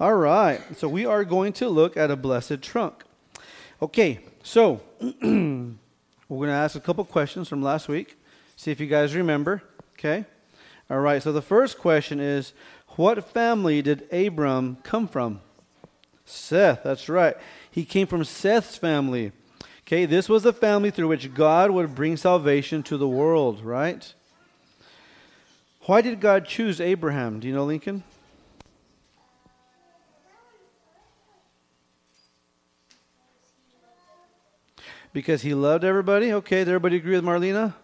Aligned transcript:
All 0.00 0.14
right. 0.14 0.62
So 0.78 0.88
we 0.88 1.04
are 1.04 1.24
going 1.26 1.52
to 1.54 1.68
look 1.68 1.94
at 1.94 2.10
a 2.10 2.16
blessed 2.16 2.62
trunk. 2.62 3.04
Okay. 3.82 4.20
So 4.42 4.80
we're 5.00 5.12
going 5.20 5.76
to 6.28 6.52
ask 6.52 6.74
a 6.74 6.80
couple 6.80 7.04
questions 7.04 7.50
from 7.50 7.62
last 7.62 7.86
week. 7.86 8.16
See 8.56 8.70
if 8.70 8.80
you 8.80 8.86
guys 8.86 9.14
remember. 9.14 9.62
Okay. 9.98 10.24
All 10.88 11.00
right. 11.00 11.22
So 11.22 11.32
the 11.32 11.42
first 11.42 11.76
question 11.76 12.18
is 12.18 12.54
What 12.96 13.28
family 13.28 13.82
did 13.82 14.10
Abram 14.10 14.78
come 14.84 15.06
from? 15.06 15.42
Seth. 16.24 16.82
That's 16.82 17.10
right. 17.10 17.36
He 17.70 17.84
came 17.84 18.06
from 18.06 18.24
Seth's 18.24 18.78
family. 18.78 19.32
Okay. 19.86 20.06
This 20.06 20.30
was 20.30 20.44
the 20.44 20.54
family 20.54 20.90
through 20.90 21.08
which 21.08 21.34
God 21.34 21.72
would 21.72 21.94
bring 21.94 22.16
salvation 22.16 22.82
to 22.84 22.96
the 22.96 23.08
world, 23.08 23.62
right? 23.62 24.14
Why 25.82 26.00
did 26.00 26.20
God 26.20 26.46
choose 26.46 26.80
Abraham? 26.80 27.38
Do 27.38 27.48
you 27.48 27.52
know, 27.52 27.66
Lincoln? 27.66 28.02
Because 35.12 35.42
he 35.42 35.54
loved 35.54 35.84
everybody? 35.84 36.32
Okay, 36.32 36.60
does 36.60 36.68
everybody 36.68 36.96
agree 36.96 37.16
with 37.16 37.24
Marlena? 37.24 37.74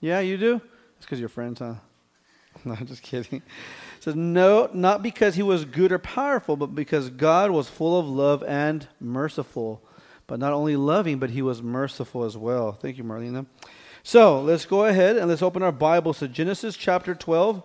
Yeah, 0.00 0.20
you 0.20 0.36
do? 0.36 0.60
It's 0.96 1.06
because 1.06 1.20
you're 1.20 1.28
friends, 1.28 1.60
huh? 1.60 1.74
No, 2.64 2.74
I'm 2.74 2.86
just 2.86 3.02
kidding. 3.02 3.42
It 3.96 4.02
says, 4.02 4.16
no, 4.16 4.68
not 4.72 5.02
because 5.02 5.34
he 5.34 5.42
was 5.42 5.64
good 5.64 5.92
or 5.92 5.98
powerful, 5.98 6.56
but 6.56 6.74
because 6.74 7.10
God 7.10 7.50
was 7.50 7.68
full 7.68 8.00
of 8.00 8.08
love 8.08 8.42
and 8.44 8.88
merciful. 8.98 9.82
But 10.26 10.40
not 10.40 10.52
only 10.52 10.74
loving, 10.74 11.18
but 11.18 11.30
he 11.30 11.42
was 11.42 11.62
merciful 11.62 12.24
as 12.24 12.36
well. 12.36 12.72
Thank 12.72 12.98
you, 12.98 13.04
Marlena. 13.04 13.46
So 14.02 14.40
let's 14.40 14.64
go 14.64 14.84
ahead 14.86 15.16
and 15.16 15.28
let's 15.28 15.42
open 15.42 15.62
our 15.62 15.72
Bibles 15.72 16.20
to 16.20 16.28
Genesis 16.28 16.76
chapter 16.76 17.14
12, 17.14 17.62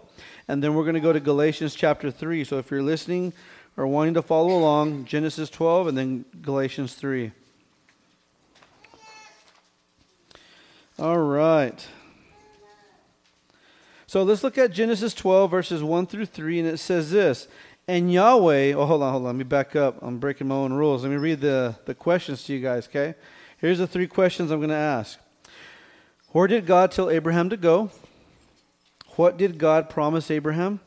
and 0.48 0.64
then 0.64 0.74
we're 0.74 0.84
going 0.84 0.96
to 0.96 1.00
go 1.00 1.14
to 1.14 1.20
Galatians 1.20 1.74
chapter 1.74 2.12
3. 2.12 2.44
So 2.44 2.58
if 2.58 2.70
you're 2.70 2.84
listening 2.84 3.34
or 3.78 3.88
wanting 3.88 4.16
to 4.16 4.22
follow 4.22 4.58
along, 4.58 5.06
Genesis 5.06 5.50
12 5.50 5.88
and 5.88 5.98
then 5.98 6.26
Galatians 6.42 6.96
3. 6.96 7.32
All 11.02 11.18
right. 11.18 11.88
So 14.06 14.22
let's 14.22 14.44
look 14.44 14.60
at 14.60 14.72
Genesis 14.72 15.16
12, 15.16 15.50
verses 15.50 15.82
1 15.82 16.06
through 16.06 16.28
3, 16.28 16.60
and 16.60 16.70
it 16.70 16.78
says 16.78 17.10
this. 17.10 17.48
And 17.88 18.14
Yahweh, 18.14 18.74
oh, 18.74 18.86
hold 18.86 19.02
on, 19.02 19.12
hold 19.12 19.24
on, 19.24 19.26
let 19.26 19.36
me 19.36 19.44
back 19.44 19.76
up. 19.76 19.98
I'm 20.04 20.20
breaking 20.20 20.50
my 20.50 20.54
own 20.54 20.74
rules. 20.74 21.02
Let 21.02 21.10
me 21.10 21.16
read 21.16 21.42
the, 21.42 21.76
the 21.86 21.96
questions 21.96 22.44
to 22.44 22.54
you 22.54 22.60
guys, 22.60 22.88
okay? 22.88 23.16
Here's 23.58 23.80
the 23.80 23.88
three 23.88 24.06
questions 24.06 24.52
I'm 24.52 24.60
going 24.60 24.70
to 24.70 24.76
ask 24.76 25.18
Where 26.34 26.46
did 26.46 26.68
God 26.68 26.92
tell 26.92 27.10
Abraham 27.10 27.50
to 27.50 27.58
go? 27.58 27.90
What 29.16 29.38
did 29.38 29.58
God 29.58 29.90
promise 29.90 30.30
Abraham? 30.30 30.82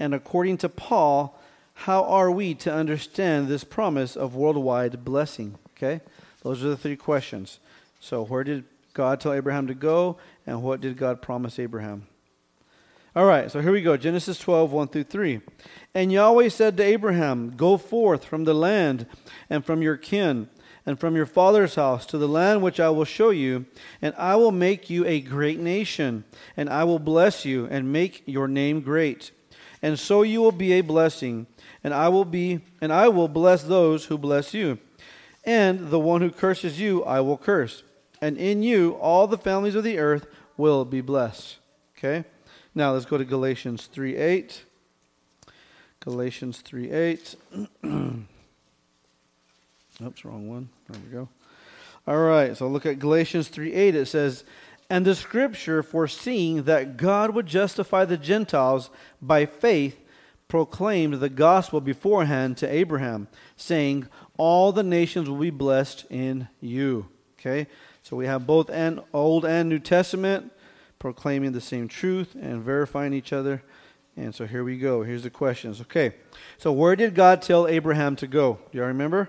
And 0.00 0.14
according 0.14 0.56
to 0.58 0.68
Paul, 0.68 1.40
how 1.74 2.02
are 2.02 2.32
we 2.32 2.54
to 2.56 2.74
understand 2.74 3.46
this 3.46 3.62
promise 3.62 4.16
of 4.16 4.34
worldwide 4.34 5.04
blessing? 5.04 5.58
Okay? 5.76 6.00
Those 6.42 6.64
are 6.64 6.70
the 6.70 6.76
three 6.76 6.96
questions. 6.96 7.60
So, 8.00 8.24
where 8.24 8.42
did 8.42 8.64
God 8.98 9.20
tell 9.20 9.32
Abraham 9.32 9.68
to 9.68 9.74
go, 9.74 10.16
and 10.44 10.60
what 10.60 10.80
did 10.80 10.96
God 10.96 11.22
promise 11.22 11.60
Abraham? 11.60 12.08
All 13.14 13.26
right, 13.26 13.48
so 13.48 13.60
here 13.60 13.70
we 13.70 13.80
go 13.80 13.96
Genesis 13.96 14.40
12, 14.40 14.72
1 14.72 14.88
through 14.88 15.04
3. 15.04 15.40
And 15.94 16.10
Yahweh 16.10 16.48
said 16.48 16.76
to 16.76 16.82
Abraham, 16.82 17.50
Go 17.56 17.76
forth 17.76 18.24
from 18.24 18.42
the 18.42 18.54
land 18.54 19.06
and 19.48 19.64
from 19.64 19.82
your 19.82 19.96
kin 19.96 20.48
and 20.84 20.98
from 20.98 21.14
your 21.14 21.26
father's 21.26 21.76
house 21.76 22.06
to 22.06 22.18
the 22.18 22.26
land 22.26 22.60
which 22.60 22.80
I 22.80 22.90
will 22.90 23.04
show 23.04 23.30
you, 23.30 23.66
and 24.02 24.16
I 24.18 24.34
will 24.34 24.50
make 24.50 24.90
you 24.90 25.06
a 25.06 25.20
great 25.20 25.60
nation, 25.60 26.24
and 26.56 26.68
I 26.68 26.82
will 26.82 26.98
bless 26.98 27.44
you 27.44 27.66
and 27.66 27.92
make 27.92 28.24
your 28.26 28.48
name 28.48 28.80
great. 28.80 29.30
And 29.80 29.96
so 29.96 30.22
you 30.22 30.40
will 30.40 30.50
be 30.50 30.72
a 30.72 30.80
blessing, 30.80 31.46
and 31.84 31.94
I 31.94 32.08
will 32.08 32.24
be 32.24 32.62
and 32.80 32.92
I 32.92 33.10
will 33.10 33.28
bless 33.28 33.62
those 33.62 34.06
who 34.06 34.18
bless 34.18 34.52
you. 34.54 34.80
And 35.44 35.90
the 35.90 36.00
one 36.00 36.20
who 36.20 36.32
curses 36.32 36.80
you 36.80 37.04
I 37.04 37.20
will 37.20 37.38
curse 37.38 37.84
and 38.20 38.36
in 38.36 38.62
you 38.62 38.92
all 38.94 39.26
the 39.26 39.38
families 39.38 39.74
of 39.74 39.84
the 39.84 39.98
earth 39.98 40.26
will 40.56 40.84
be 40.84 41.00
blessed. 41.00 41.58
Okay? 41.96 42.24
Now 42.74 42.92
let's 42.92 43.06
go 43.06 43.18
to 43.18 43.24
Galatians 43.24 43.86
3 43.86 44.16
8. 44.16 44.64
Galatians 46.00 46.60
3 46.60 46.90
8. 46.90 47.34
Oops, 50.00 50.24
wrong 50.24 50.48
one. 50.48 50.68
There 50.88 51.00
we 51.04 51.12
go. 51.12 51.28
All 52.06 52.18
right, 52.18 52.56
so 52.56 52.68
look 52.68 52.86
at 52.86 52.98
Galatians 52.98 53.48
3 53.48 53.74
8. 53.74 53.94
It 53.94 54.06
says, 54.06 54.44
And 54.88 55.04
the 55.04 55.14
scripture, 55.14 55.82
foreseeing 55.82 56.62
that 56.64 56.96
God 56.96 57.34
would 57.34 57.46
justify 57.46 58.04
the 58.04 58.16
Gentiles 58.16 58.90
by 59.20 59.44
faith, 59.44 60.00
proclaimed 60.46 61.14
the 61.14 61.28
gospel 61.28 61.80
beforehand 61.80 62.56
to 62.58 62.72
Abraham, 62.72 63.28
saying, 63.56 64.08
All 64.36 64.72
the 64.72 64.82
nations 64.82 65.28
will 65.28 65.36
be 65.36 65.50
blessed 65.50 66.06
in 66.08 66.48
you. 66.60 67.08
Okay? 67.38 67.66
So 68.08 68.16
we 68.16 68.24
have 68.24 68.46
both 68.46 68.70
and 68.70 69.00
Old 69.12 69.44
and 69.44 69.68
New 69.68 69.80
Testament 69.80 70.50
proclaiming 70.98 71.52
the 71.52 71.60
same 71.60 71.88
truth 71.88 72.34
and 72.40 72.62
verifying 72.62 73.12
each 73.12 73.34
other. 73.34 73.62
And 74.16 74.34
so 74.34 74.46
here 74.46 74.64
we 74.64 74.78
go. 74.78 75.02
Here's 75.02 75.24
the 75.24 75.28
questions. 75.30 75.82
Okay. 75.82 76.14
So 76.56 76.72
where 76.72 76.96
did 76.96 77.14
God 77.14 77.42
tell 77.42 77.68
Abraham 77.68 78.16
to 78.16 78.26
go? 78.26 78.60
Do 78.72 78.78
y'all 78.78 78.86
remember? 78.86 79.28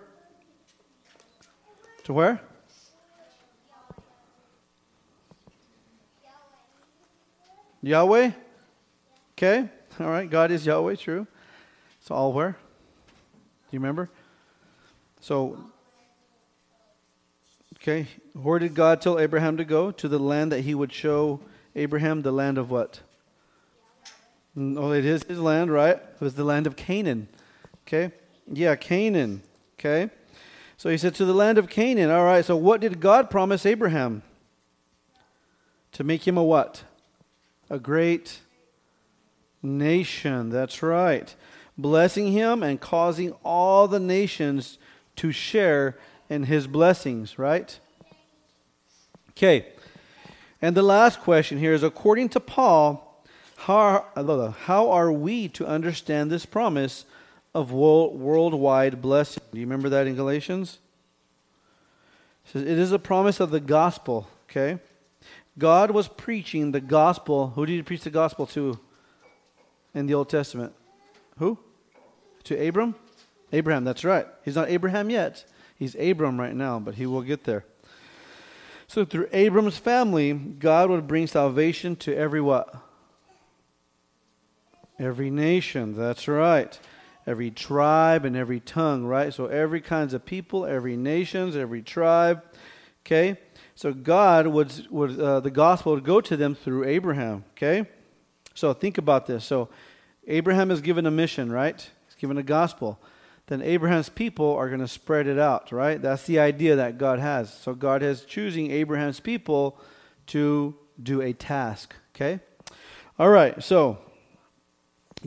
To 2.05 2.13
where? 2.13 2.39
Yahweh? 7.81 8.31
Okay. 9.33 9.69
All 9.99 10.07
right. 10.07 10.29
God 10.29 10.51
is 10.51 10.65
Yahweh, 10.65 10.95
true. 10.95 11.27
So 11.99 12.15
all 12.15 12.31
where? 12.31 12.51
Do 12.51 12.57
you 13.71 13.79
remember? 13.79 14.09
So 15.19 15.65
Okay, 17.89 18.05
where 18.33 18.59
did 18.59 18.75
God 18.75 19.01
tell 19.01 19.17
Abraham 19.17 19.57
to 19.57 19.65
go? 19.65 19.89
To 19.89 20.07
the 20.07 20.19
land 20.19 20.51
that 20.51 20.61
he 20.61 20.75
would 20.75 20.93
show 20.93 21.39
Abraham, 21.75 22.21
the 22.21 22.31
land 22.31 22.59
of 22.59 22.69
what? 22.69 22.99
Mm, 24.55 24.77
oh, 24.77 24.91
it 24.91 25.05
is 25.05 25.23
his 25.23 25.39
land, 25.39 25.71
right? 25.71 25.95
It 25.95 26.21
was 26.21 26.35
the 26.35 26.43
land 26.43 26.67
of 26.67 26.75
Canaan. 26.75 27.29
Okay? 27.87 28.13
Yeah, 28.45 28.75
Canaan. 28.75 29.41
Okay? 29.79 30.11
So 30.77 30.91
he 30.91 30.99
said, 30.99 31.15
To 31.15 31.25
the 31.25 31.33
land 31.33 31.57
of 31.57 31.67
Canaan. 31.67 32.11
All 32.11 32.25
right, 32.25 32.45
so 32.45 32.55
what 32.55 32.79
did 32.79 32.99
God 32.99 33.31
promise 33.31 33.65
Abraham? 33.65 34.21
To 35.93 36.03
make 36.03 36.27
him 36.27 36.37
a 36.37 36.43
what? 36.43 36.83
A 37.71 37.79
great 37.79 38.41
nation. 39.63 40.51
That's 40.51 40.83
right. 40.83 41.35
Blessing 41.75 42.33
him 42.33 42.61
and 42.61 42.79
causing 42.79 43.31
all 43.43 43.87
the 43.87 43.99
nations 43.99 44.77
to 45.15 45.31
share 45.31 45.97
and 46.29 46.45
his 46.45 46.67
blessings, 46.67 47.39
right? 47.39 47.79
Okay. 49.31 49.67
And 50.61 50.75
the 50.75 50.83
last 50.83 51.21
question 51.21 51.57
here 51.57 51.73
is 51.73 51.83
according 51.83 52.29
to 52.29 52.39
Paul, 52.39 53.23
how, 53.57 54.05
how 54.59 54.91
are 54.91 55.11
we 55.11 55.47
to 55.49 55.65
understand 55.65 56.31
this 56.31 56.45
promise 56.45 57.05
of 57.53 57.71
worldwide 57.71 59.01
blessing? 59.01 59.43
Do 59.51 59.59
you 59.59 59.65
remember 59.65 59.89
that 59.89 60.07
in 60.07 60.15
Galatians? 60.15 60.79
It 62.45 62.51
says 62.51 62.61
it 62.63 62.79
is 62.79 62.91
a 62.91 62.99
promise 62.99 63.39
of 63.39 63.51
the 63.51 63.59
gospel, 63.59 64.27
okay? 64.49 64.79
God 65.57 65.91
was 65.91 66.07
preaching 66.07 66.71
the 66.71 66.81
gospel. 66.81 67.49
Who 67.49 67.65
did 67.65 67.73
he 67.73 67.81
preach 67.81 68.03
the 68.03 68.09
gospel 68.09 68.45
to 68.47 68.79
in 69.93 70.05
the 70.05 70.13
Old 70.13 70.29
Testament? 70.29 70.73
Who? 71.37 71.59
To 72.45 72.67
Abram? 72.67 72.95
Abraham, 73.51 73.83
that's 73.83 74.05
right. 74.05 74.27
He's 74.45 74.55
not 74.55 74.69
Abraham 74.69 75.09
yet. 75.09 75.43
He's 75.79 75.95
Abram 75.95 76.37
right 76.37 76.53
now, 76.53 76.77
but 76.77 76.95
he 76.95 77.05
will 77.05 77.21
get 77.21 77.45
there. 77.45 77.63
So 78.85 79.05
through 79.05 79.29
Abram's 79.31 79.77
family, 79.77 80.33
God 80.33 80.89
would 80.89 81.07
bring 81.07 81.25
salvation 81.25 81.95
to 81.97 82.13
every 82.13 82.41
what? 82.41 82.75
Every 84.99 85.29
nation. 85.29 85.95
That's 85.95 86.27
right. 86.27 86.77
Every 87.25 87.49
tribe 87.49 88.25
and 88.25 88.35
every 88.35 88.59
tongue, 88.59 89.05
right? 89.05 89.33
So 89.33 89.45
every 89.45 89.79
kinds 89.79 90.13
of 90.13 90.25
people, 90.25 90.65
every 90.65 90.97
nations, 90.97 91.55
every 91.55 91.81
tribe. 91.81 92.43
Okay? 93.05 93.37
So 93.75 93.93
God 93.93 94.47
would, 94.47 94.87
would 94.89 95.17
uh, 95.17 95.39
the 95.39 95.51
gospel 95.51 95.93
would 95.93 96.03
go 96.03 96.19
to 96.19 96.35
them 96.35 96.55
through 96.55 96.83
Abraham. 96.83 97.45
Okay? 97.51 97.87
So 98.53 98.73
think 98.73 98.97
about 98.97 99.27
this. 99.27 99.45
So 99.45 99.69
Abraham 100.27 100.71
is 100.71 100.81
given 100.81 101.05
a 101.05 101.11
mission, 101.11 101.49
right? 101.49 101.89
He's 102.07 102.15
given 102.15 102.37
a 102.37 102.43
gospel 102.43 102.99
then 103.49 103.63
Abraham's 103.63 104.09
people 104.09 104.55
are 104.55 104.67
going 104.67 104.79
to 104.79 104.87
spread 104.87 105.25
it 105.25 105.39
out, 105.39 105.71
right? 105.71 105.99
That's 105.99 106.23
the 106.23 106.37
idea 106.37 106.75
that 106.75 106.99
God 106.99 107.17
has. 107.17 107.51
So 107.51 107.73
God 107.73 108.03
is 108.03 108.23
choosing 108.23 108.69
Abraham's 108.69 109.19
people 109.19 109.79
to 110.27 110.75
do 111.01 111.21
a 111.21 111.33
task, 111.33 111.95
okay? 112.15 112.41
All 113.17 113.29
right, 113.29 113.61
so 113.63 113.97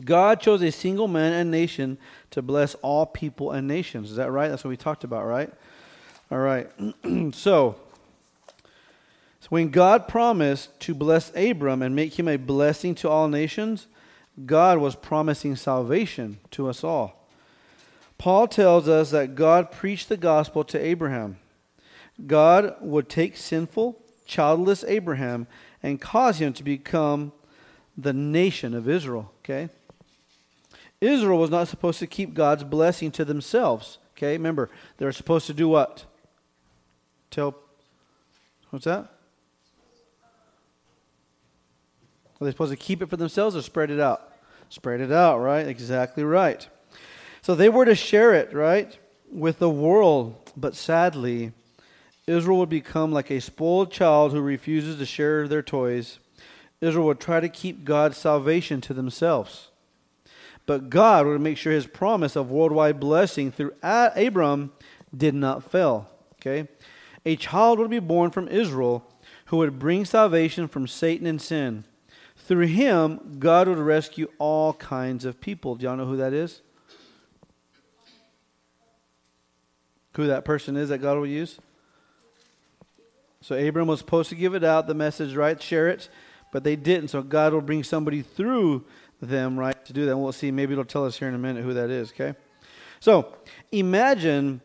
God 0.05 0.39
chose 0.39 0.61
a 0.61 0.71
single 0.71 1.09
man 1.09 1.33
and 1.33 1.51
nation 1.51 1.97
to 2.31 2.41
bless 2.41 2.75
all 2.75 3.05
people 3.05 3.51
and 3.51 3.67
nations. 3.67 4.09
Is 4.09 4.15
that 4.15 4.31
right? 4.31 4.47
That's 4.47 4.63
what 4.63 4.69
we 4.69 4.77
talked 4.77 5.03
about, 5.03 5.25
right? 5.25 5.51
All 6.31 6.39
right. 6.39 6.69
so, 7.33 7.75
so 9.41 9.47
when 9.49 9.67
God 9.67 10.07
promised 10.07 10.79
to 10.79 10.95
bless 10.95 11.29
Abram 11.35 11.81
and 11.81 11.93
make 11.93 12.17
him 12.17 12.29
a 12.29 12.37
blessing 12.37 12.95
to 12.95 13.09
all 13.09 13.27
nations, 13.27 13.87
God 14.45 14.77
was 14.77 14.95
promising 14.95 15.57
salvation 15.57 16.39
to 16.51 16.69
us 16.69 16.85
all. 16.85 17.22
Paul 18.23 18.47
tells 18.47 18.87
us 18.87 19.11
that 19.11 19.35
God 19.35 19.69
preached 19.69 20.07
the 20.07 20.15
gospel 20.15 20.63
to 20.63 20.79
Abraham. 20.79 21.39
God 22.25 22.73
would 22.79 23.09
take 23.09 23.35
sinful, 23.35 24.01
childless 24.25 24.85
Abraham 24.87 25.45
and 25.83 25.99
cause 25.99 26.39
him 26.39 26.53
to 26.53 26.63
become 26.63 27.33
the 27.97 28.13
nation 28.13 28.73
of 28.73 28.87
Israel. 28.87 29.33
Okay? 29.39 29.67
Israel 31.01 31.37
was 31.37 31.49
not 31.49 31.67
supposed 31.67 31.99
to 31.99 32.07
keep 32.07 32.33
God's 32.33 32.63
blessing 32.63 33.11
to 33.11 33.25
themselves. 33.25 33.97
Okay? 34.15 34.37
Remember, 34.37 34.69
they 34.99 35.05
were 35.05 35.11
supposed 35.11 35.45
to 35.47 35.53
do 35.53 35.67
what? 35.67 36.05
Tell. 37.29 37.53
What's 38.69 38.85
that? 38.85 38.99
Are 42.39 42.45
they 42.45 42.51
supposed 42.51 42.71
to 42.71 42.77
keep 42.77 43.01
it 43.01 43.09
for 43.09 43.17
themselves 43.17 43.53
or 43.53 43.61
spread 43.61 43.91
it 43.91 43.99
out? 43.99 44.31
Spread 44.69 45.01
it 45.01 45.11
out, 45.11 45.39
right? 45.39 45.67
Exactly 45.67 46.23
right. 46.23 46.69
So 47.43 47.55
they 47.55 47.67
were 47.67 47.83
to 47.83 47.93
share 47.93 48.33
it, 48.33 48.53
right, 48.53 48.97
with 49.29 49.59
the 49.59 49.69
world. 49.69 50.53
But 50.55 50.77
sadly, 50.77 51.51
Israel 52.25 52.59
would 52.59 52.69
become 52.69 53.11
like 53.11 53.29
a 53.29 53.41
spoiled 53.41 53.91
child 53.91 54.31
who 54.31 54.39
refuses 54.39 54.97
to 54.97 55.05
share 55.05 55.45
their 55.45 55.61
toys. 55.61 56.19
Israel 56.79 57.07
would 57.07 57.19
try 57.19 57.41
to 57.41 57.49
keep 57.49 57.83
God's 57.83 58.15
salvation 58.15 58.79
to 58.79 58.93
themselves. 58.93 59.71
But 60.65 60.89
God 60.89 61.25
would 61.25 61.41
make 61.41 61.57
sure 61.57 61.73
his 61.73 61.85
promise 61.85 62.37
of 62.37 62.49
worldwide 62.49 63.01
blessing 63.01 63.51
through 63.51 63.73
Abram 63.83 64.71
did 65.15 65.35
not 65.35 65.69
fail. 65.69 66.09
Okay? 66.35 66.69
A 67.25 67.35
child 67.35 67.77
would 67.77 67.89
be 67.89 67.99
born 67.99 68.31
from 68.31 68.47
Israel 68.47 69.05
who 69.47 69.57
would 69.57 69.79
bring 69.79 70.05
salvation 70.05 70.69
from 70.69 70.87
Satan 70.87 71.27
and 71.27 71.41
sin. 71.41 71.83
Through 72.37 72.67
him, 72.67 73.35
God 73.39 73.67
would 73.67 73.79
rescue 73.79 74.29
all 74.39 74.75
kinds 74.75 75.25
of 75.25 75.41
people. 75.41 75.75
Do 75.75 75.85
y'all 75.85 75.97
know 75.97 76.05
who 76.05 76.15
that 76.15 76.31
is? 76.31 76.61
Who 80.15 80.27
that 80.27 80.45
person 80.45 80.77
is 80.77 80.89
that 80.89 80.99
God 80.99 81.17
will 81.17 81.27
use? 81.27 81.59
So 83.41 83.57
Abram 83.57 83.87
was 83.87 83.99
supposed 83.99 84.29
to 84.29 84.35
give 84.35 84.55
it 84.55 84.63
out, 84.63 84.87
the 84.87 84.93
message, 84.93 85.35
right? 85.35 85.61
Share 85.61 85.89
it, 85.89 86.07
but 86.51 86.63
they 86.63 86.75
didn't. 86.75 87.09
So 87.09 87.21
God 87.21 87.53
will 87.53 87.61
bring 87.61 87.83
somebody 87.83 88.21
through 88.21 88.85
them, 89.21 89.59
right, 89.59 89.85
to 89.85 89.93
do 89.93 90.05
that. 90.05 90.11
And 90.11 90.23
we'll 90.23 90.31
see. 90.31 90.51
Maybe 90.51 90.73
it'll 90.73 90.85
tell 90.85 91.05
us 91.05 91.17
here 91.17 91.27
in 91.27 91.33
a 91.33 91.39
minute 91.39 91.63
who 91.63 91.73
that 91.73 91.89
is, 91.89 92.11
okay? 92.11 92.35
So 92.99 93.35
imagine 93.71 94.61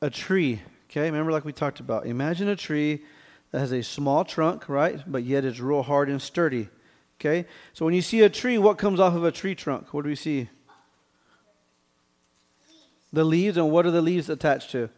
a 0.00 0.10
tree, 0.10 0.62
okay? 0.90 1.02
Remember, 1.02 1.30
like 1.30 1.44
we 1.44 1.52
talked 1.52 1.78
about. 1.78 2.06
Imagine 2.06 2.48
a 2.48 2.56
tree 2.56 3.04
that 3.52 3.60
has 3.60 3.72
a 3.72 3.82
small 3.82 4.24
trunk, 4.24 4.68
right, 4.68 5.00
but 5.06 5.22
yet 5.22 5.44
it's 5.44 5.60
real 5.60 5.82
hard 5.82 6.08
and 6.08 6.20
sturdy, 6.20 6.70
okay? 7.20 7.46
So 7.72 7.84
when 7.84 7.94
you 7.94 8.02
see 8.02 8.22
a 8.22 8.30
tree, 8.30 8.58
what 8.58 8.78
comes 8.78 8.98
off 8.98 9.14
of 9.14 9.22
a 9.22 9.30
tree 9.30 9.54
trunk? 9.54 9.94
What 9.94 10.02
do 10.02 10.08
we 10.08 10.16
see? 10.16 10.48
The 13.12 13.24
leaves, 13.24 13.56
and 13.56 13.70
what 13.70 13.86
are 13.86 13.90
the 13.90 14.02
leaves 14.02 14.28
attached 14.28 14.70
to? 14.70 14.88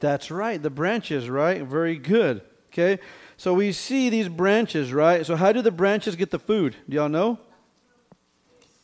That's 0.00 0.30
right, 0.30 0.62
the 0.62 0.70
branches, 0.70 1.28
right? 1.28 1.62
Very 1.62 1.96
good. 1.96 2.42
Okay? 2.68 2.98
So 3.36 3.54
we 3.54 3.72
see 3.72 4.08
these 4.08 4.28
branches, 4.28 4.92
right? 4.92 5.24
So 5.24 5.36
how 5.36 5.52
do 5.52 5.62
the 5.62 5.70
branches 5.70 6.16
get 6.16 6.30
the 6.30 6.38
food? 6.38 6.76
Do 6.88 6.96
y'all 6.96 7.08
know? 7.08 7.38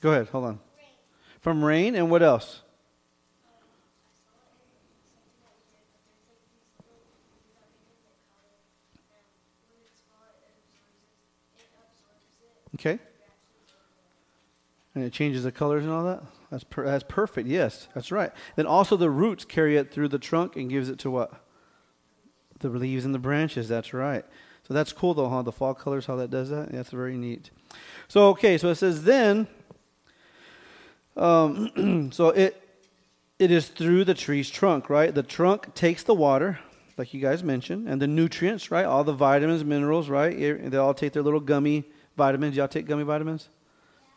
Go 0.01 0.11
ahead, 0.13 0.29
hold 0.29 0.45
on. 0.45 0.61
From 1.41 1.65
rain 1.65 1.95
and 1.95 2.11
what 2.11 2.23
else? 2.23 2.63
Okay. 12.75 12.99
And 14.95 15.05
it 15.05 15.13
changes 15.13 15.45
the 15.45 15.53
colors 15.53 15.85
and 15.85 15.93
all 15.93 16.05
that? 16.05 16.23
That's, 16.53 16.65
per, 16.65 16.85
that's 16.85 17.05
perfect. 17.09 17.49
Yes, 17.49 17.89
that's 17.95 18.13
right. 18.13 18.31
Then 18.57 18.67
also 18.67 18.95
the 18.99 19.09
roots 19.09 19.43
carry 19.47 19.79
it 19.79 19.91
through 19.91 20.09
the 20.09 20.19
trunk 20.19 20.55
and 20.55 20.69
gives 20.69 20.91
it 20.91 20.99
to 20.99 21.11
what? 21.11 21.33
The 22.59 22.69
leaves 22.69 23.07
and 23.07 23.15
the 23.15 23.19
branches. 23.19 23.71
That's 23.71 23.95
right. 23.95 24.23
So 24.69 24.75
that's 24.75 24.93
cool 24.93 25.15
though, 25.15 25.31
huh? 25.31 25.41
The 25.41 25.51
fall 25.51 25.73
colors, 25.73 26.05
how 26.05 26.17
that 26.17 26.31
does 26.31 26.51
that. 26.51 26.71
That's 26.71 26.91
very 26.91 27.17
neat. 27.17 27.51
So 28.07 28.29
okay, 28.29 28.59
so 28.59 28.69
it 28.69 28.75
says 28.75 29.05
then. 29.05 29.49
Um, 31.17 32.11
so 32.13 32.29
it 32.29 32.63
it 33.39 33.51
is 33.51 33.69
through 33.69 34.05
the 34.05 34.15
tree's 34.15 34.51
trunk, 34.51 34.91
right? 34.91 35.15
The 35.15 35.23
trunk 35.23 35.75
takes 35.75 36.03
the 36.03 36.15
water, 36.15 36.61
like 36.99 37.15
you 37.15 37.21
guys 37.21 37.43
mentioned, 37.43 37.89
and 37.89 38.01
the 38.01 38.07
nutrients, 38.07 38.71
right? 38.71 38.85
All 38.85 39.05
the 39.05 39.15
vitamins, 39.15 39.65
minerals, 39.65 40.11
right? 40.11 40.39
They 40.71 40.77
all 40.77 40.93
take 40.93 41.15
their 41.15 41.23
little 41.23 41.41
gummy 41.41 41.85
vitamins. 42.15 42.57
Y'all 42.59 42.69
take 42.69 42.87
gummy 42.87 43.05
vitamins? 43.05 43.49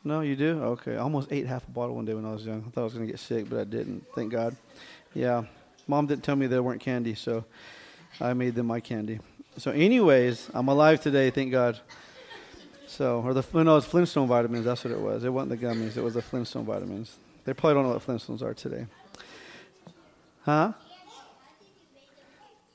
No, 0.05 0.21
you 0.21 0.35
do? 0.35 0.61
Okay. 0.63 0.93
I 0.93 0.99
almost 0.99 1.31
ate 1.31 1.47
half 1.47 1.67
a 1.67 1.71
bottle 1.71 1.95
one 1.95 2.05
day 2.05 2.13
when 2.13 2.25
I 2.25 2.31
was 2.31 2.45
young. 2.45 2.63
I 2.67 2.69
thought 2.69 2.81
I 2.81 2.83
was 2.83 2.93
going 2.93 3.07
to 3.07 3.11
get 3.11 3.19
sick, 3.19 3.49
but 3.49 3.59
I 3.59 3.63
didn't. 3.63 4.05
Thank 4.13 4.31
God. 4.31 4.55
Yeah. 5.15 5.45
Mom 5.87 6.05
didn't 6.05 6.23
tell 6.23 6.35
me 6.35 6.45
they 6.45 6.59
weren't 6.59 6.79
candy, 6.79 7.15
so 7.15 7.43
I 8.21 8.33
made 8.33 8.53
them 8.53 8.67
my 8.67 8.79
candy. 8.79 9.19
So, 9.57 9.71
anyways, 9.71 10.51
I'm 10.53 10.67
alive 10.67 11.01
today, 11.01 11.31
thank 11.31 11.51
God. 11.51 11.79
So, 12.85 13.21
or 13.21 13.33
the 13.33 13.63
no, 13.63 13.77
it's 13.77 13.87
Flintstone 13.87 14.27
vitamins. 14.27 14.65
That's 14.65 14.83
what 14.83 14.93
it 14.93 14.99
was. 14.99 15.23
It 15.23 15.29
wasn't 15.33 15.59
the 15.59 15.65
gummies. 15.67 15.97
It 15.97 16.03
was 16.03 16.13
the 16.13 16.21
Flintstone 16.21 16.65
vitamins. 16.65 17.17
They 17.43 17.53
probably 17.53 17.73
don't 17.73 17.83
know 17.87 17.93
what 17.93 18.05
Flintstones 18.05 18.43
are 18.43 18.53
today. 18.53 18.85
Huh? 20.43 20.73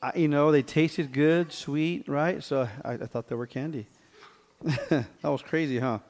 I, 0.02 0.12
you 0.16 0.26
know, 0.26 0.50
they 0.50 0.62
tasted 0.62 1.12
good, 1.12 1.52
sweet, 1.52 2.08
right? 2.08 2.42
So 2.42 2.68
I, 2.84 2.94
I 2.94 3.06
thought 3.06 3.28
they 3.28 3.36
were 3.36 3.46
candy. 3.46 3.86
that 4.88 5.06
was 5.22 5.42
crazy, 5.42 5.78
huh? 5.78 6.00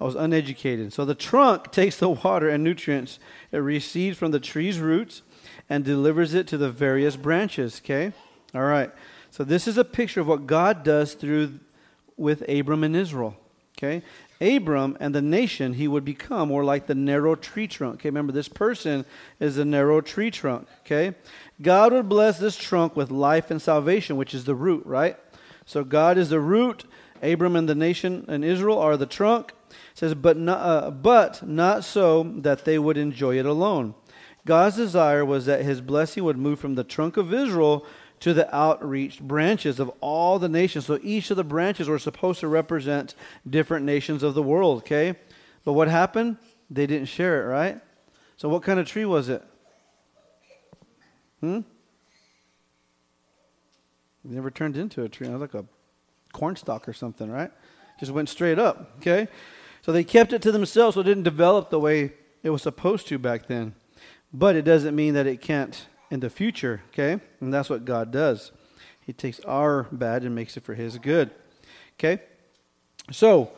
I 0.00 0.04
was 0.04 0.14
uneducated. 0.14 0.92
So 0.92 1.04
the 1.04 1.14
trunk 1.14 1.70
takes 1.72 1.98
the 1.98 2.10
water 2.10 2.48
and 2.48 2.62
nutrients 2.62 3.18
it 3.52 3.58
receives 3.58 4.18
from 4.18 4.30
the 4.30 4.40
tree's 4.40 4.78
roots 4.78 5.22
and 5.68 5.84
delivers 5.84 6.34
it 6.34 6.46
to 6.48 6.58
the 6.58 6.70
various 6.70 7.16
branches. 7.16 7.80
Okay? 7.84 8.12
All 8.54 8.62
right. 8.62 8.90
So 9.30 9.44
this 9.44 9.68
is 9.68 9.76
a 9.76 9.84
picture 9.84 10.20
of 10.20 10.26
what 10.26 10.46
God 10.46 10.82
does 10.82 11.14
through 11.14 11.58
with 12.16 12.48
Abram 12.48 12.84
and 12.84 12.96
Israel. 12.96 13.36
Okay? 13.76 14.02
Abram 14.40 14.96
and 15.00 15.14
the 15.14 15.22
nation 15.22 15.74
he 15.74 15.88
would 15.88 16.04
become 16.04 16.48
were 16.48 16.64
like 16.64 16.86
the 16.86 16.94
narrow 16.94 17.34
tree 17.34 17.66
trunk. 17.66 17.96
Okay, 17.96 18.08
remember 18.08 18.32
this 18.32 18.48
person 18.48 19.04
is 19.40 19.58
a 19.58 19.64
narrow 19.64 20.00
tree 20.00 20.30
trunk. 20.30 20.68
Okay? 20.80 21.14
God 21.60 21.92
would 21.92 22.08
bless 22.08 22.38
this 22.38 22.56
trunk 22.56 22.96
with 22.96 23.10
life 23.10 23.50
and 23.50 23.60
salvation, 23.60 24.16
which 24.16 24.34
is 24.34 24.44
the 24.44 24.54
root, 24.54 24.86
right? 24.86 25.16
So 25.66 25.84
God 25.84 26.18
is 26.18 26.30
the 26.30 26.40
root. 26.40 26.84
Abram 27.22 27.56
and 27.56 27.68
the 27.68 27.74
nation 27.74 28.24
and 28.28 28.44
Israel 28.44 28.78
are 28.78 28.96
the 28.96 29.06
trunk 29.06 29.52
says, 29.98 30.14
but 30.14 30.36
not, 30.36 30.58
uh, 30.60 30.90
but 30.90 31.46
not 31.46 31.84
so 31.84 32.22
that 32.22 32.64
they 32.64 32.78
would 32.78 32.96
enjoy 32.96 33.38
it 33.38 33.46
alone. 33.46 33.94
God's 34.46 34.76
desire 34.76 35.24
was 35.24 35.46
that 35.46 35.62
his 35.64 35.80
blessing 35.80 36.24
would 36.24 36.38
move 36.38 36.60
from 36.60 36.74
the 36.74 36.84
trunk 36.84 37.16
of 37.16 37.34
Israel 37.34 37.84
to 38.20 38.32
the 38.32 38.52
outreached 38.54 39.20
branches 39.20 39.78
of 39.78 39.90
all 40.00 40.38
the 40.38 40.48
nations. 40.48 40.86
So 40.86 40.98
each 41.02 41.30
of 41.30 41.36
the 41.36 41.44
branches 41.44 41.88
were 41.88 41.98
supposed 41.98 42.40
to 42.40 42.48
represent 42.48 43.14
different 43.48 43.84
nations 43.84 44.22
of 44.22 44.34
the 44.34 44.42
world, 44.42 44.78
okay? 44.78 45.16
But 45.64 45.74
what 45.74 45.88
happened? 45.88 46.38
They 46.70 46.86
didn't 46.86 47.08
share 47.08 47.42
it, 47.42 47.46
right? 47.46 47.80
So 48.36 48.48
what 48.48 48.62
kind 48.62 48.78
of 48.78 48.86
tree 48.86 49.04
was 49.04 49.28
it? 49.28 49.42
Hmm? 51.40 51.60
It 54.24 54.30
never 54.30 54.50
turned 54.50 54.76
into 54.76 55.02
a 55.02 55.08
tree. 55.08 55.26
It 55.26 55.36
like 55.36 55.54
a 55.54 55.64
cornstalk 56.38 56.88
or 56.88 56.92
something, 56.92 57.30
right? 57.30 57.50
Just 57.98 58.12
went 58.12 58.28
straight 58.28 58.60
up, 58.60 58.92
okay? 58.98 59.26
So 59.82 59.90
they 59.90 60.04
kept 60.04 60.32
it 60.32 60.40
to 60.42 60.52
themselves, 60.52 60.94
so 60.94 61.00
it 61.00 61.04
didn't 61.04 61.24
develop 61.24 61.70
the 61.70 61.80
way 61.80 62.12
it 62.44 62.50
was 62.50 62.62
supposed 62.62 63.08
to 63.08 63.18
back 63.18 63.48
then. 63.48 63.74
But 64.32 64.54
it 64.54 64.62
doesn't 64.62 64.94
mean 64.94 65.14
that 65.14 65.26
it 65.26 65.40
can't 65.40 65.86
in 66.10 66.20
the 66.20 66.30
future, 66.30 66.82
okay? 66.92 67.20
And 67.40 67.52
that's 67.52 67.68
what 67.68 67.84
God 67.84 68.12
does. 68.12 68.52
He 69.00 69.12
takes 69.12 69.40
our 69.40 69.84
bad 69.90 70.22
and 70.22 70.34
makes 70.34 70.56
it 70.56 70.62
for 70.62 70.74
His 70.74 70.98
good, 70.98 71.30
okay? 71.98 72.22
So, 73.10 73.50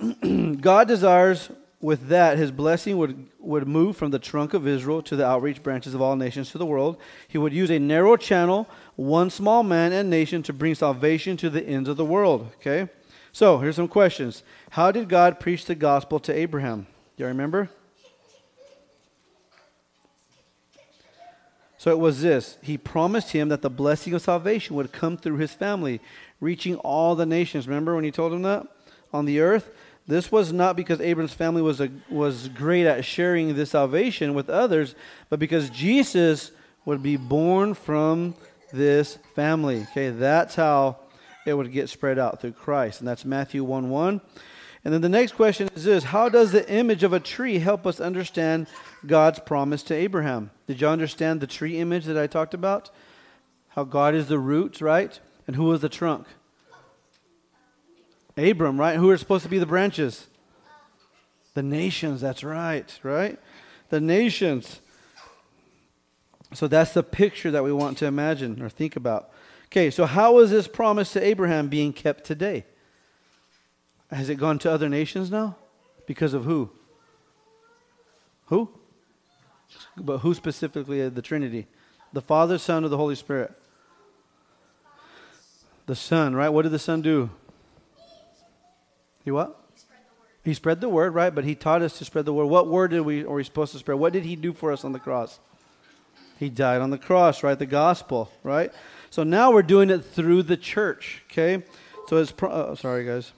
God 0.60 0.88
desires 0.88 1.50
with 1.80 2.08
that 2.08 2.38
His 2.38 2.50
blessing 2.50 2.96
would, 2.98 3.28
would 3.38 3.68
move 3.68 3.96
from 3.96 4.10
the 4.10 4.18
trunk 4.18 4.52
of 4.52 4.66
Israel 4.66 5.00
to 5.02 5.16
the 5.16 5.26
outreach 5.26 5.62
branches 5.62 5.94
of 5.94 6.02
all 6.02 6.16
nations 6.16 6.50
to 6.50 6.58
the 6.58 6.66
world. 6.66 6.96
He 7.28 7.38
would 7.38 7.52
use 7.52 7.70
a 7.70 7.78
narrow 7.78 8.16
channel, 8.16 8.68
one 9.00 9.30
small 9.30 9.62
man 9.62 9.92
and 9.92 10.10
nation, 10.10 10.42
to 10.42 10.52
bring 10.52 10.74
salvation 10.74 11.36
to 11.38 11.48
the 11.48 11.62
ends 11.62 11.88
of 11.88 11.96
the 11.96 12.04
world, 12.04 12.50
okay? 12.56 12.90
So, 13.32 13.58
here's 13.58 13.76
some 13.76 13.88
questions. 13.88 14.42
How 14.70 14.92
did 14.92 15.08
God 15.08 15.40
preach 15.40 15.64
the 15.64 15.74
gospel 15.74 16.20
to 16.20 16.32
Abraham? 16.32 16.86
Do 17.16 17.24
you 17.24 17.28
remember? 17.28 17.70
So 21.78 21.90
it 21.90 21.98
was 21.98 22.20
this 22.20 22.58
He 22.62 22.76
promised 22.76 23.30
him 23.32 23.48
that 23.48 23.62
the 23.62 23.70
blessing 23.70 24.12
of 24.12 24.20
salvation 24.20 24.76
would 24.76 24.92
come 24.92 25.16
through 25.16 25.38
his 25.38 25.54
family, 25.54 26.00
reaching 26.38 26.76
all 26.76 27.14
the 27.14 27.24
nations. 27.24 27.66
Remember 27.66 27.94
when 27.94 28.04
he 28.04 28.10
told 28.10 28.34
him 28.34 28.42
that? 28.42 28.66
On 29.14 29.24
the 29.24 29.40
earth? 29.40 29.70
This 30.06 30.30
was 30.30 30.52
not 30.52 30.76
because 30.76 31.00
Abraham's 31.00 31.32
family 31.32 31.62
was, 31.62 31.80
a, 31.80 31.90
was 32.10 32.48
great 32.48 32.86
at 32.86 33.06
sharing 33.06 33.54
this 33.54 33.70
salvation 33.70 34.34
with 34.34 34.50
others, 34.50 34.94
but 35.30 35.38
because 35.38 35.70
Jesus 35.70 36.50
would 36.84 37.02
be 37.02 37.16
born 37.16 37.72
from 37.72 38.34
this 38.72 39.18
family. 39.34 39.86
Okay, 39.90 40.10
that's 40.10 40.54
how 40.54 40.98
it 41.46 41.54
would 41.54 41.72
get 41.72 41.88
spread 41.88 42.18
out 42.18 42.40
through 42.40 42.52
Christ. 42.52 43.00
And 43.00 43.08
that's 43.08 43.24
Matthew 43.24 43.64
1 43.64 43.90
1. 43.90 44.20
And 44.84 44.94
then 44.94 45.02
the 45.02 45.08
next 45.08 45.32
question 45.32 45.68
is 45.74 45.84
this 45.84 46.04
How 46.04 46.28
does 46.28 46.52
the 46.52 46.68
image 46.70 47.02
of 47.02 47.12
a 47.12 47.20
tree 47.20 47.58
help 47.58 47.86
us 47.86 48.00
understand 48.00 48.66
God's 49.06 49.38
promise 49.40 49.82
to 49.84 49.94
Abraham? 49.94 50.50
Did 50.66 50.80
you 50.80 50.88
understand 50.88 51.40
the 51.40 51.46
tree 51.46 51.78
image 51.78 52.04
that 52.06 52.18
I 52.18 52.26
talked 52.26 52.54
about? 52.54 52.90
How 53.70 53.84
God 53.84 54.14
is 54.14 54.28
the 54.28 54.38
root, 54.38 54.80
right? 54.80 55.18
And 55.46 55.56
who 55.56 55.72
is 55.72 55.80
the 55.80 55.88
trunk? 55.88 56.26
Abram, 58.36 58.80
right? 58.80 58.96
Who 58.96 59.10
are 59.10 59.18
supposed 59.18 59.44
to 59.44 59.50
be 59.50 59.58
the 59.58 59.66
branches? 59.66 60.26
The 61.54 61.62
nations, 61.62 62.20
that's 62.20 62.44
right, 62.44 62.98
right? 63.02 63.38
The 63.88 64.00
nations. 64.00 64.80
So 66.52 66.66
that's 66.66 66.94
the 66.94 67.02
picture 67.02 67.50
that 67.50 67.62
we 67.62 67.72
want 67.72 67.98
to 67.98 68.06
imagine 68.06 68.60
or 68.60 68.68
think 68.68 68.96
about. 68.96 69.30
Okay, 69.66 69.90
so 69.90 70.04
how 70.04 70.38
is 70.40 70.50
this 70.50 70.66
promise 70.66 71.12
to 71.12 71.24
Abraham 71.24 71.68
being 71.68 71.92
kept 71.92 72.24
today? 72.24 72.64
Has 74.10 74.28
it 74.28 74.34
gone 74.34 74.58
to 74.60 74.70
other 74.70 74.88
nations 74.88 75.30
now? 75.30 75.56
Because 76.06 76.34
of 76.34 76.44
who? 76.44 76.70
Who? 78.46 78.68
But 79.96 80.18
who 80.18 80.34
specifically? 80.34 81.00
Uh, 81.02 81.08
the 81.08 81.22
Trinity. 81.22 81.68
The 82.12 82.20
Father, 82.20 82.58
Son, 82.58 82.84
or 82.84 82.88
the 82.88 82.96
Holy 82.96 83.14
Spirit? 83.14 83.52
The 85.86 85.94
Son, 85.94 86.34
right? 86.34 86.48
What 86.48 86.62
did 86.62 86.72
the 86.72 86.78
Son 86.80 87.00
do? 87.00 87.30
He 89.24 89.30
what? 89.30 89.56
He 90.42 90.54
spread 90.54 90.80
the 90.80 90.88
word, 90.88 91.14
right? 91.14 91.32
But 91.32 91.44
he 91.44 91.54
taught 91.54 91.82
us 91.82 91.98
to 91.98 92.04
spread 92.04 92.24
the 92.24 92.32
word. 92.32 92.46
What 92.46 92.66
word 92.66 92.90
did 92.90 93.02
we 93.02 93.24
are 93.24 93.34
we 93.34 93.44
supposed 93.44 93.72
to 93.72 93.78
spread? 93.78 93.98
What 93.98 94.12
did 94.12 94.24
he 94.24 94.34
do 94.34 94.52
for 94.52 94.72
us 94.72 94.84
on 94.84 94.92
the 94.92 94.98
cross? 94.98 95.38
He 96.40 96.48
died 96.48 96.80
on 96.80 96.88
the 96.88 96.96
cross, 96.96 97.42
right? 97.42 97.58
The 97.58 97.66
gospel, 97.66 98.32
right? 98.42 98.72
So 99.10 99.22
now 99.22 99.52
we're 99.52 99.60
doing 99.60 99.90
it 99.90 100.02
through 100.02 100.44
the 100.44 100.56
church, 100.56 101.22
okay? 101.30 101.62
So 102.08 102.16
it's 102.16 102.32
pro- 102.32 102.50
oh, 102.50 102.74
sorry 102.76 103.04
guys. 103.04 103.32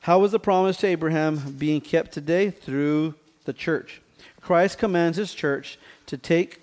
How 0.00 0.18
was 0.18 0.32
the 0.32 0.38
promise 0.38 0.76
to 0.78 0.88
Abraham 0.88 1.54
being 1.56 1.80
kept 1.80 2.12
today? 2.12 2.50
Through 2.50 3.14
the 3.46 3.54
church. 3.54 4.02
Christ 4.42 4.76
commands 4.76 5.16
his 5.16 5.32
church 5.32 5.78
to 6.04 6.18
take 6.18 6.60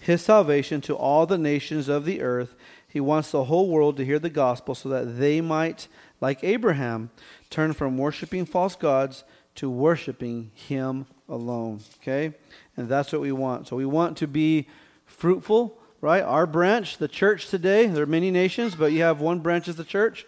his 0.00 0.22
salvation 0.22 0.80
to 0.80 0.96
all 0.96 1.26
the 1.26 1.36
nations 1.36 1.88
of 1.88 2.06
the 2.06 2.22
earth. 2.22 2.54
He 2.88 2.98
wants 2.98 3.30
the 3.30 3.44
whole 3.44 3.68
world 3.68 3.98
to 3.98 4.06
hear 4.06 4.18
the 4.18 4.30
gospel 4.30 4.74
so 4.74 4.88
that 4.88 5.18
they 5.18 5.42
might, 5.42 5.88
like 6.22 6.42
Abraham, 6.42 7.10
turn 7.50 7.74
from 7.74 7.98
worshiping 7.98 8.46
false 8.46 8.76
gods 8.76 9.24
to 9.56 9.68
worshiping 9.68 10.52
him 10.54 11.04
alone. 11.28 11.80
Okay? 12.00 12.32
And 12.78 12.88
that's 12.88 13.12
what 13.12 13.20
we 13.20 13.32
want. 13.32 13.68
So 13.68 13.76
we 13.76 13.84
want 13.84 14.16
to 14.16 14.26
be 14.26 14.66
fruitful, 15.08 15.76
right? 16.00 16.22
Our 16.22 16.46
branch, 16.46 16.98
the 16.98 17.08
church 17.08 17.48
today, 17.48 17.86
there 17.86 18.04
are 18.04 18.06
many 18.06 18.30
nations, 18.30 18.76
but 18.76 18.92
you 18.92 19.02
have 19.02 19.20
one 19.20 19.40
branch 19.40 19.66
as 19.66 19.76
the 19.76 19.84
church. 19.84 20.24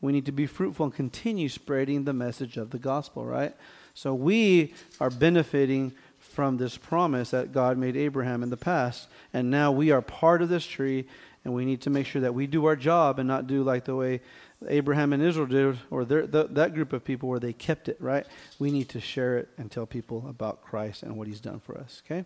We 0.00 0.10
need 0.10 0.26
to 0.26 0.32
be 0.32 0.46
fruitful 0.46 0.86
and 0.86 0.94
continue 0.94 1.48
spreading 1.48 2.04
the 2.04 2.12
message 2.12 2.56
of 2.56 2.70
the 2.70 2.78
gospel, 2.78 3.24
right? 3.24 3.54
So 3.94 4.14
we 4.14 4.74
are 5.00 5.10
benefiting 5.10 5.92
from 6.18 6.56
this 6.56 6.76
promise 6.76 7.30
that 7.30 7.52
God 7.52 7.78
made 7.78 7.96
Abraham 7.96 8.42
in 8.42 8.50
the 8.50 8.56
past. 8.56 9.08
And 9.32 9.50
now 9.50 9.70
we 9.70 9.90
are 9.90 10.02
part 10.02 10.42
of 10.42 10.48
this 10.48 10.66
tree, 10.66 11.06
and 11.44 11.54
we 11.54 11.64
need 11.64 11.82
to 11.82 11.90
make 11.90 12.06
sure 12.06 12.22
that 12.22 12.34
we 12.34 12.46
do 12.46 12.64
our 12.64 12.76
job 12.76 13.18
and 13.18 13.28
not 13.28 13.46
do 13.46 13.62
like 13.62 13.84
the 13.84 13.94
way 13.94 14.20
Abraham 14.68 15.12
and 15.12 15.22
Israel 15.22 15.46
did, 15.46 15.78
or 15.90 16.04
the, 16.04 16.48
that 16.50 16.74
group 16.74 16.92
of 16.92 17.04
people 17.04 17.28
where 17.28 17.40
they 17.40 17.52
kept 17.52 17.88
it, 17.88 17.96
right? 18.00 18.26
We 18.58 18.70
need 18.70 18.88
to 18.90 19.00
share 19.00 19.38
it 19.38 19.48
and 19.58 19.70
tell 19.70 19.86
people 19.86 20.26
about 20.28 20.62
Christ 20.62 21.02
and 21.02 21.16
what 21.16 21.28
he's 21.28 21.40
done 21.40 21.60
for 21.60 21.76
us, 21.76 22.02
okay? 22.06 22.24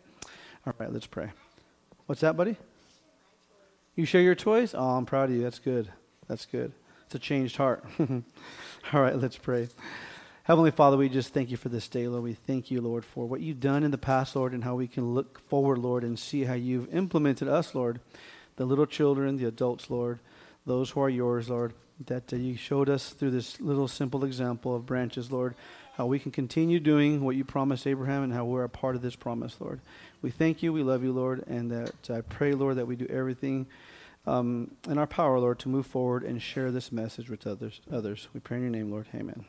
All 0.67 0.75
right, 0.79 0.93
let's 0.93 1.07
pray. 1.07 1.31
What's 2.07 2.21
that, 2.21 2.37
buddy? 2.37 2.57
You 3.97 4.05
share 4.05 4.23
your 4.23 4.37
toys? 4.37 4.77
Oh, 4.77 4.91
I'm 4.91 5.07
proud 5.07 5.29
of 5.29 5.35
you. 5.35 5.43
That's 5.43 5.59
good. 5.59 5.91
That's 6.29 6.47
good. 6.47 6.73
It's 7.07 7.17
a 7.17 7.19
changed 7.19 7.57
heart. 7.57 7.85
All 7.99 9.03
right, 9.03 9.17
let's 9.17 9.37
pray. 9.37 9.69
Heavenly 10.45 10.71
Father, 10.71 10.97
we 10.97 11.09
just 11.09 11.35
thank 11.35 11.51
you 11.51 11.57
for 11.57 11.69
this 11.69 11.89
day, 11.89 12.07
Lord. 12.07 12.23
We 12.23 12.35
thank 12.35 12.71
you, 12.71 12.81
Lord, 12.81 13.05
for 13.05 13.27
what 13.27 13.41
you've 13.41 13.59
done 13.59 13.83
in 13.83 13.91
the 13.91 13.99
past, 13.99 14.37
Lord, 14.37 14.53
and 14.53 14.63
how 14.63 14.77
we 14.77 14.87
can 14.87 15.15
look 15.15 15.41
forward, 15.49 15.79
Lord, 15.79 16.05
and 16.05 16.17
see 16.17 16.45
how 16.45 16.55
you've 16.55 16.95
implemented 16.95 17.49
us, 17.49 17.75
Lord, 17.75 17.99
the 18.55 18.67
little 18.67 18.87
children, 18.87 19.37
the 19.37 19.47
adults, 19.47 19.91
Lord, 19.91 20.21
those 20.65 20.91
who 20.91 21.01
are 21.01 21.11
yours, 21.11 21.51
Lord, 21.51 21.75
that 22.07 22.33
uh, 22.33 22.37
you 22.37 22.57
showed 22.57 22.89
us 22.89 23.11
through 23.11 23.33
this 23.33 23.61
little 23.61 23.89
simple 23.89 24.25
example 24.25 24.77
of 24.77 24.87
branches, 24.87 25.33
Lord, 25.33 25.57
how 25.97 26.07
we 26.07 26.21
can 26.21 26.31
continue 26.31 26.79
doing 26.79 27.25
what 27.25 27.35
you 27.35 27.45
promised 27.45 27.85
Abraham 27.85 28.23
and 28.23 28.33
how 28.33 28.45
we're 28.45 28.63
a 28.63 28.69
part 28.69 28.95
of 28.95 29.03
this 29.03 29.17
promise, 29.17 29.57
Lord. 29.61 29.81
We 30.26 30.33
thank 30.33 30.61
you, 30.61 30.73
we 30.73 30.83
love 30.83 31.04
you, 31.04 31.12
Lord, 31.12 31.45
and 31.47 31.71
that 31.71 32.11
I 32.11 32.21
pray, 32.21 32.50
Lord, 32.50 32.78
that 32.78 32.87
we 32.88 32.97
do 32.97 33.06
everything 33.06 33.68
um, 34.26 34.73
in 34.88 34.99
our 34.99 35.06
power, 35.06 35.38
Lord, 35.38 35.61
to 35.61 35.68
move 35.68 35.87
forward 35.87 36.25
and 36.25 36.42
share 36.42 36.73
this 36.73 36.90
message 36.90 37.30
with 37.30 37.47
others. 37.47 37.80
Others, 37.92 38.26
we 38.35 38.40
pray 38.40 38.56
in 38.56 38.64
your 38.64 38.73
name, 38.73 38.90
Lord. 38.90 39.06
Amen. 39.14 39.45